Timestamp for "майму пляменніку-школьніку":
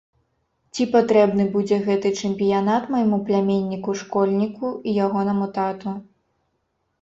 2.95-4.73